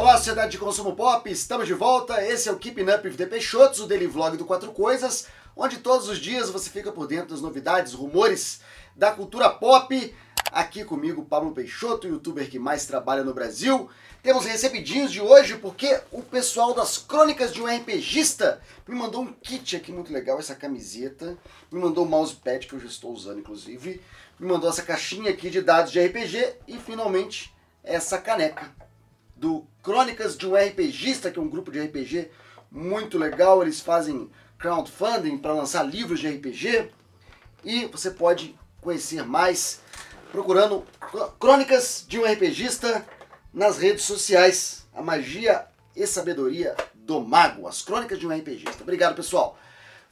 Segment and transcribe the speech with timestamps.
[0.00, 2.24] Olá, sociedade de consumo pop, estamos de volta.
[2.24, 6.08] Esse é o Keeping Up the Peixotos, o daily vlog do Quatro Coisas, onde todos
[6.08, 8.62] os dias você fica por dentro das novidades, rumores
[8.96, 10.16] da cultura pop.
[10.50, 13.90] Aqui comigo, Pablo Peixoto, youtuber que mais trabalha no Brasil.
[14.22, 18.58] Temos recebidinhos de hoje porque o pessoal das Crônicas de um RPGista
[18.88, 21.36] me mandou um kit aqui muito legal, essa camiseta.
[21.70, 24.00] Me mandou o mousepad que eu já estou usando, inclusive.
[24.38, 27.54] Me mandou essa caixinha aqui de dados de RPG e finalmente
[27.84, 28.80] essa caneca
[29.40, 32.30] do Crônicas de um RPGista, que é um grupo de RPG
[32.70, 33.62] muito legal.
[33.62, 36.90] Eles fazem crowdfunding para lançar livros de RPG
[37.64, 39.80] e você pode conhecer mais
[40.30, 40.84] procurando
[41.40, 43.04] Crônicas de um RPGista
[43.52, 44.86] nas redes sociais.
[44.94, 45.66] A magia
[45.96, 48.82] e sabedoria do mago, as Crônicas de um RPGista.
[48.82, 49.58] Obrigado, pessoal.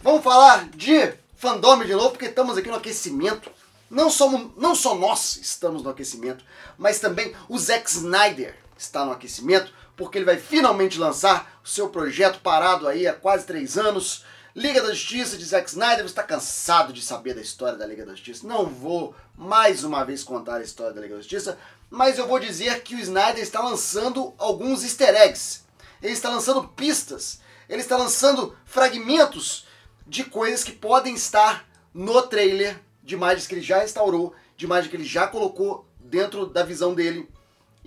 [0.00, 3.50] Vamos falar de fandom de novo, porque estamos aqui no aquecimento.
[3.90, 6.44] Não, somos, não só nós estamos no aquecimento,
[6.78, 11.88] mas também o Zack Snyder está no aquecimento, porque ele vai finalmente lançar o seu
[11.88, 14.24] projeto parado aí há quase três anos.
[14.54, 18.06] Liga da Justiça de Zack Snyder, você está cansado de saber da história da Liga
[18.06, 18.46] da Justiça.
[18.46, 21.58] Não vou mais uma vez contar a história da Liga da Justiça,
[21.90, 25.62] mas eu vou dizer que o Snyder está lançando alguns easter eggs.
[26.02, 29.66] Ele está lançando pistas, ele está lançando fragmentos
[30.06, 34.90] de coisas que podem estar no trailer de imagens que ele já restaurou, de imagens
[34.90, 37.28] que ele já colocou dentro da visão dele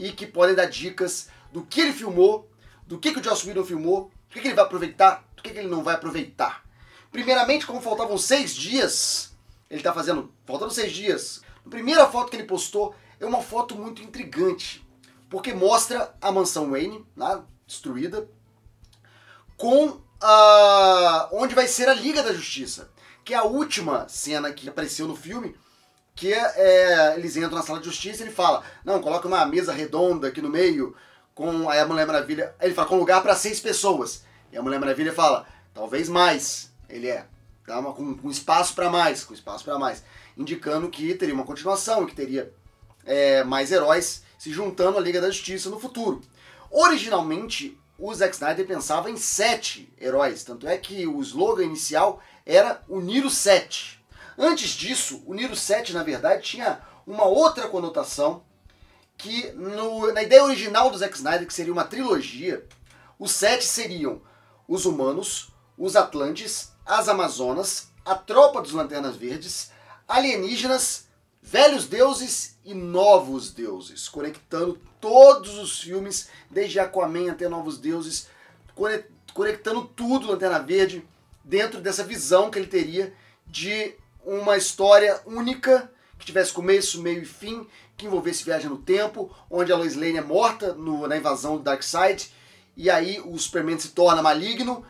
[0.02, 2.50] e que podem dar dicas do que ele filmou,
[2.88, 5.52] do que, que o Joss Whedon filmou, do que, que ele vai aproveitar, do que,
[5.52, 6.66] que ele não vai aproveitar.
[7.12, 9.32] Primeiramente, como faltavam seis dias,
[9.70, 11.44] ele está fazendo, faltando seis dias.
[11.64, 14.84] A primeira foto que ele postou é uma foto muito intrigante,
[15.30, 18.28] porque mostra a mansão Wayne, lá, destruída,
[19.56, 22.90] com a, onde vai ser a Liga da Justiça,
[23.24, 25.56] que é a última cena que apareceu no filme,
[26.16, 29.46] que é, é, eles entram na sala de justiça e ele fala, não, coloca uma
[29.46, 30.96] mesa redonda aqui no meio,
[31.34, 34.24] com aí a Mulher Maravilha, ele fala, com lugar para seis pessoas.
[34.52, 36.72] E a Mulher Maravilha fala, talvez mais.
[36.90, 37.26] Ele é,
[37.66, 40.04] tá, com, com espaço para mais, com espaço para mais,
[40.38, 42.54] indicando que teria uma continuação, que teria
[43.06, 46.22] é, mais heróis se juntando à Liga da Justiça no futuro.
[46.70, 52.82] Originalmente, o Zack Snyder pensava em sete heróis, tanto é que o slogan inicial era
[52.90, 54.01] Unir os Sete.
[54.44, 58.44] Antes disso, o Niro 7, na verdade, tinha uma outra conotação
[59.16, 62.68] que no, na ideia original do Zack Snyder, que seria uma trilogia,
[63.20, 64.20] os sete seriam
[64.68, 69.70] os humanos, os Atlantes, as Amazonas, a tropa dos Lanternas Verdes,
[70.08, 71.06] alienígenas,
[71.40, 78.28] velhos deuses e novos deuses, conectando todos os filmes, desde Aquaman até Novos Deuses,
[79.36, 81.08] conectando tudo Lanterna Verde
[81.44, 83.14] dentro dessa visão que ele teria
[83.46, 87.68] de uma história única, que tivesse começo, meio e fim,
[87.98, 91.64] que envolvesse viagem no tempo, onde a Lois Lane é morta no, na invasão do
[91.64, 92.32] Darkseid,
[92.76, 94.86] e aí o Superman se torna maligno,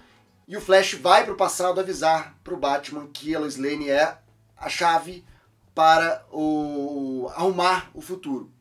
[0.47, 3.89] e o Flash vai para o passado avisar para o Batman que a Lois Lane
[3.89, 4.17] é
[4.57, 5.23] a chave
[5.73, 8.51] para o, arrumar o futuro.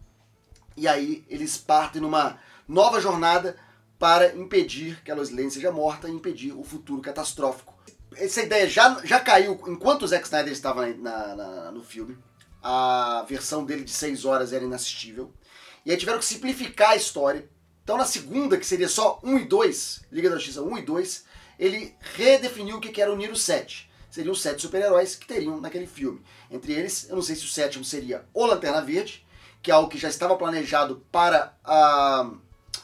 [0.77, 3.57] E aí eles partem numa nova jornada
[3.99, 7.75] para impedir que a Lois Lane seja morta e impedir o futuro catastrófico
[8.17, 12.17] essa ideia já, já caiu enquanto o Zack Snyder estava na, na, no filme.
[12.63, 15.33] A versão dele de 6 horas era inassistível.
[15.85, 17.49] E aí tiveram que simplificar a história.
[17.83, 21.25] Então na segunda, que seria só 1 e 2, Liga da Justiça 1 e 2,
[21.59, 23.91] ele redefiniu o que era unir os sete.
[24.11, 26.21] Seriam os sete super-heróis que teriam naquele filme.
[26.51, 29.25] Entre eles, eu não sei se o sétimo seria o Lanterna Verde,
[29.63, 32.39] que é algo que já estava planejado para uh,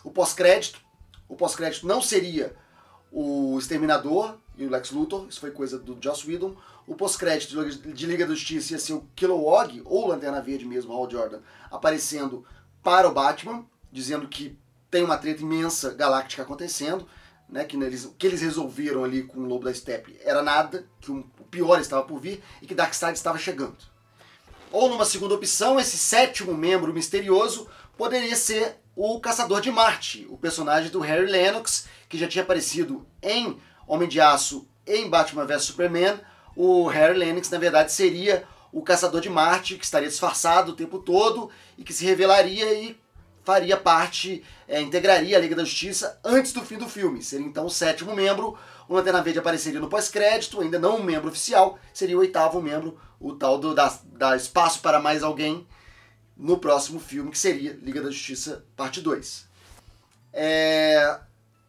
[0.04, 0.80] o pós-crédito.
[1.28, 2.54] O pós-crédito não seria
[3.10, 6.56] o Exterminador, e o Lex Luthor, isso foi coisa do Joss Whedon.
[6.86, 11.10] O pós-crédito de Liga da Justiça ia ser o Kilowog, ou Lanterna Verde mesmo, Hal
[11.10, 11.40] Jordan,
[11.70, 12.44] aparecendo
[12.82, 14.58] para o Batman, dizendo que
[14.90, 17.06] tem uma treta imensa galáctica acontecendo,
[17.48, 20.86] né, que eles, o que eles resolveram ali com o Lobo da Steppe era nada,
[21.00, 23.76] que um, o pior estava por vir e que Darkseid estava chegando.
[24.72, 30.36] Ou numa segunda opção, esse sétimo membro misterioso poderia ser o Caçador de Marte, o
[30.36, 35.64] personagem do Harry Lennox, que já tinha aparecido em Homem de Aço em Batman vs
[35.64, 36.20] Superman,
[36.54, 40.98] o Harry Lennox na verdade seria o caçador de Marte que estaria disfarçado o tempo
[40.98, 42.98] todo e que se revelaria e
[43.46, 47.22] faria parte, é, integraria a Liga da Justiça antes do fim do filme.
[47.22, 48.58] Seria então o sétimo membro.
[48.88, 52.98] O Lanterna Verde apareceria no pós-crédito, ainda não um membro oficial, seria o oitavo membro,
[53.20, 55.66] o tal do da, da espaço para mais alguém
[56.36, 59.46] no próximo filme, que seria Liga da Justiça Parte 2.
[60.32, 61.18] É,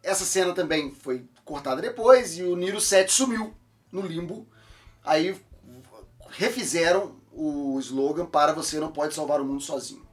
[0.02, 3.54] essa cena também foi cortada depois e o Niro 7 sumiu
[3.90, 4.46] no limbo.
[5.02, 5.34] Aí
[6.30, 10.06] refizeram o slogan para você não pode salvar o mundo sozinho.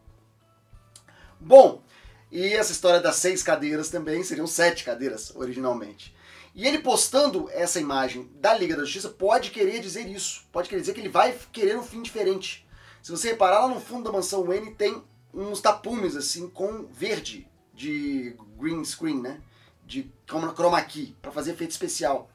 [1.40, 1.84] Bom,
[2.32, 6.16] E essa história das seis cadeiras também seriam sete cadeiras originalmente.
[6.54, 10.44] E ele postando essa imagem da Liga da Justiça pode querer dizer isso.
[10.52, 12.68] Pode querer dizer que ele vai querer um fim diferente.
[13.02, 15.04] Se você reparar, lá no fundo da mansão Wayne tem
[15.34, 19.42] uns tapumes assim com verde de green screen, né?
[19.86, 22.30] De chroma key, para fazer efeito especial.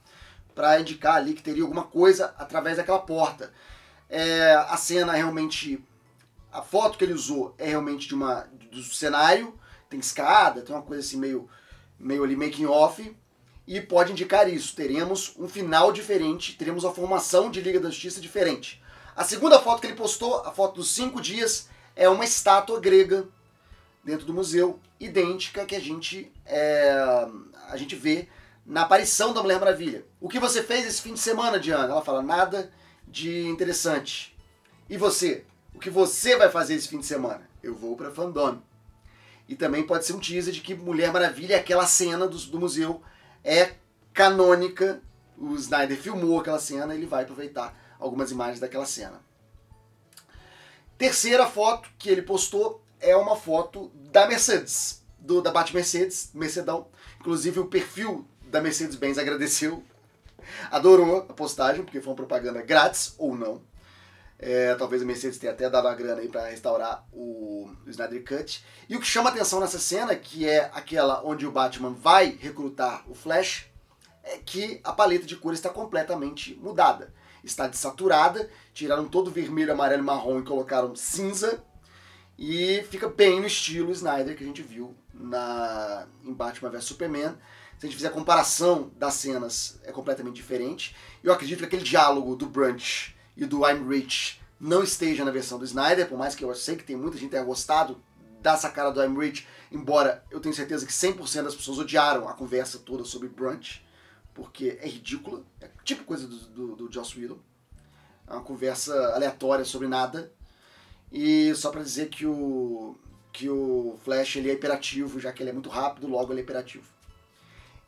[0.55, 3.53] Para indicar ali que teria alguma coisa através daquela porta.
[4.09, 5.85] É, a cena realmente.
[6.53, 9.59] A foto que ele usou é realmente de uma do cenário.
[9.89, 11.49] Tem escada, tem uma coisa assim meio,
[11.99, 13.17] meio ali making off.
[13.67, 14.75] E pode indicar isso.
[14.75, 18.83] Teremos um final diferente, teremos a formação de Liga da Justiça diferente.
[19.15, 23.29] A segunda foto que ele postou, a foto dos cinco dias, é uma estátua grega
[24.03, 26.93] dentro do museu, idêntica que a gente, é,
[27.69, 28.29] a gente vê
[28.65, 30.05] na aparição da Mulher Maravilha.
[30.21, 31.93] O que você fez esse fim de semana, Diana?
[31.93, 32.71] Ela fala, nada
[33.07, 34.37] de interessante.
[34.89, 35.45] E você?
[35.75, 37.49] O que você vai fazer esse fim de semana?
[37.63, 38.61] Eu vou para Fandom.
[39.49, 43.03] E também pode ser um teaser de que Mulher Maravilha, aquela cena do, do museu,
[43.43, 43.75] é
[44.13, 45.03] canônica.
[45.37, 49.21] O Snyder filmou aquela cena, ele vai aproveitar algumas imagens daquela cena.
[50.97, 56.89] Terceira foto que ele postou é uma foto da Mercedes, do, da Bate Mercedes, Mercedão.
[57.21, 59.83] Inclusive o perfil da Mercedes-Benz agradeceu,
[60.71, 63.63] adorou a postagem, porque foi uma propaganda grátis ou não.
[64.39, 68.25] É, talvez a Mercedes tenha até dado a grana aí para restaurar o, o Snyder
[68.25, 68.65] Cut.
[68.89, 73.05] E o que chama atenção nessa cena, que é aquela onde o Batman vai recrutar
[73.09, 73.67] o Flash,
[74.25, 77.13] é que a paleta de cores está completamente mudada
[77.45, 81.63] está desaturada, tiraram todo vermelho, amarelo e marrom e colocaram cinza.
[82.43, 87.37] E fica bem no estilo Snyder que a gente viu na, em Batman vs Superman.
[87.79, 90.97] Se a gente fizer a comparação das cenas, é completamente diferente.
[91.23, 95.59] Eu acredito que aquele diálogo do Brunch e do I'm Rich não esteja na versão
[95.59, 98.03] do Snyder, por mais que eu sei que tem muita gente que tenha gostado
[98.41, 102.33] dessa cara do I'm Rich, embora eu tenho certeza que 100% das pessoas odiaram a
[102.33, 103.85] conversa toda sobre Brunch
[104.33, 107.39] porque é ridícula, é tipo coisa do, do, do Joss Whedon.
[108.27, 110.33] É uma conversa aleatória sobre nada.
[111.13, 112.97] E só para dizer que o
[113.33, 116.43] que o Flash ele é hiperativo, já que ele é muito rápido, logo ele é
[116.43, 116.85] hiperativo.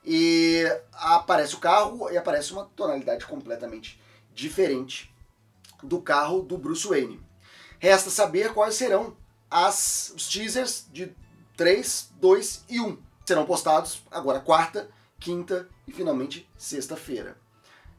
[0.04, 4.00] E aparece o carro e aparece uma tonalidade completamente
[4.34, 5.12] diferente
[5.82, 7.20] do carro do Bruce Wayne.
[7.78, 9.16] Resta saber quais serão
[9.50, 11.12] as, os teasers de
[11.56, 12.98] 3, 2 e 1.
[13.24, 14.88] Serão postados agora quarta,
[15.18, 17.36] quinta e finalmente sexta-feira.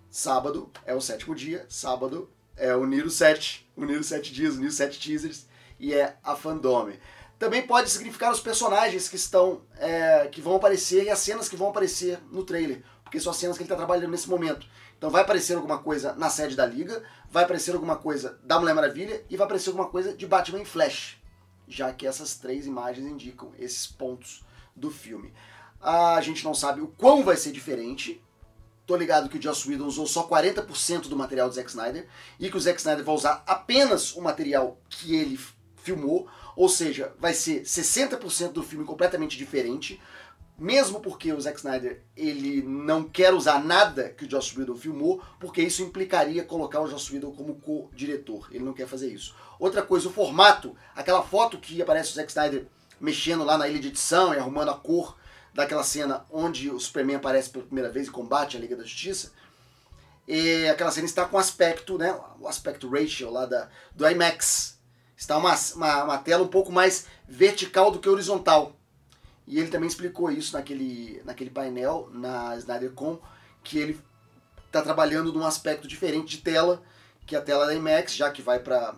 [0.10, 5.00] Sábado é o sétimo dia, sábado é o Niro 7 uniu sete dias, uniu sete
[5.00, 5.46] teasers,
[5.80, 7.00] e é a fandome.
[7.38, 11.56] Também pode significar os personagens que estão, é, que vão aparecer e as cenas que
[11.56, 14.66] vão aparecer no trailer, porque são as cenas que ele está trabalhando nesse momento.
[14.98, 18.74] Então vai aparecer alguma coisa na sede da Liga, vai aparecer alguma coisa da Mulher
[18.74, 21.18] Maravilha e vai aparecer alguma coisa de Batman e Flash,
[21.68, 25.34] já que essas três imagens indicam esses pontos do filme.
[25.82, 28.23] A gente não sabe o quão vai ser diferente,
[28.86, 32.06] Tô ligado que o Joss Whedon usou só 40% do material do Zack Snyder
[32.38, 35.40] e que o Zack Snyder vai usar apenas o material que ele
[35.78, 40.02] filmou, ou seja, vai ser 60% do filme completamente diferente,
[40.58, 45.22] mesmo porque o Zack Snyder ele não quer usar nada que o Joss Whedon filmou,
[45.40, 48.50] porque isso implicaria colocar o Joss Whedon como co-diretor.
[48.52, 49.34] Ele não quer fazer isso.
[49.58, 52.68] Outra coisa, o formato, aquela foto que aparece o Zack Snyder
[53.00, 55.18] mexendo lá na ilha de edição e arrumando a cor
[55.54, 59.32] daquela cena onde o Superman aparece pela primeira vez e combate a Liga da Justiça,
[60.28, 64.80] e aquela cena está com aspecto, né, o aspecto ratio lá da, do IMAX.
[65.18, 68.76] Está uma, uma, uma tela um pouco mais vertical do que horizontal.
[69.46, 73.20] E ele também explicou isso naquele, naquele painel, na SnyderCon,
[73.64, 74.00] que ele
[74.66, 76.82] está trabalhando num aspecto diferente de tela,
[77.26, 78.96] que é a tela da IMAX, já que vai para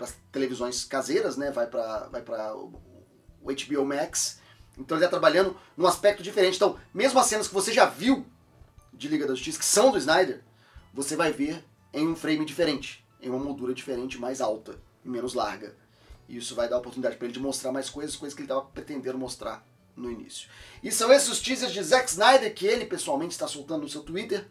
[0.00, 1.50] as televisões caseiras, né?
[1.50, 4.40] vai para vai o HBO Max,
[4.78, 6.56] então ele está trabalhando num aspecto diferente.
[6.56, 8.26] Então, mesmo as cenas que você já viu
[8.92, 10.42] de Liga da Justiça, que são do Snyder,
[10.92, 15.34] você vai ver em um frame diferente, em uma moldura diferente, mais alta e menos
[15.34, 15.76] larga.
[16.28, 18.46] E isso vai dar a oportunidade para ele de mostrar mais coisas, coisas que ele
[18.46, 20.48] estava pretendendo mostrar no início.
[20.82, 24.02] E são esses os teasers de Zack Snyder que ele pessoalmente está soltando no seu
[24.02, 24.48] Twitter.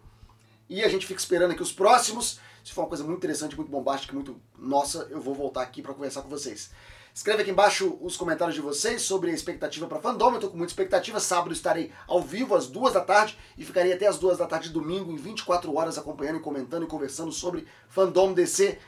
[0.69, 2.39] E a gente fica esperando aqui os próximos.
[2.63, 5.93] Se for uma coisa muito interessante, muito bombástica, muito nossa, eu vou voltar aqui para
[5.93, 6.71] conversar com vocês.
[7.13, 10.33] Escreve aqui embaixo os comentários de vocês sobre a expectativa para fandom.
[10.33, 11.19] Eu tô com muita expectativa.
[11.19, 14.69] Sábado estarei ao vivo às duas da tarde e ficarei até às duas da tarde
[14.69, 18.79] de domingo, em 24 horas, acompanhando e comentando e conversando sobre fandom DC,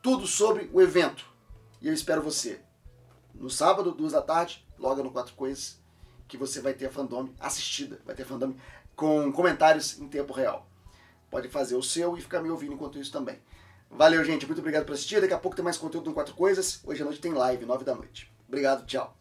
[0.00, 1.26] tudo sobre o evento.
[1.82, 2.60] E eu espero você
[3.34, 5.80] no sábado, duas da tarde, logo no Quatro Coisas,
[6.28, 8.54] que você vai ter a fandom assistida, vai ter fandom
[8.94, 10.68] com comentários em tempo real.
[11.30, 13.38] Pode fazer o seu e ficar me ouvindo enquanto isso também.
[13.94, 14.44] Valeu, gente.
[14.44, 15.20] Muito obrigado por assistir.
[15.20, 16.80] Daqui a pouco tem mais conteúdo no Quatro Coisas.
[16.84, 18.30] Hoje à noite tem live, nove da noite.
[18.48, 19.16] Obrigado, tchau.